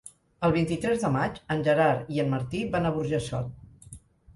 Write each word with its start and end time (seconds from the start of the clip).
El 0.47 0.53
vint-i-tres 0.55 1.03
de 1.03 1.11
maig 1.17 1.39
en 1.57 1.63
Gerard 1.69 2.13
i 2.19 2.25
en 2.27 2.35
Martí 2.35 2.67
van 2.77 2.89
a 2.93 2.97
Burjassot. 3.01 3.99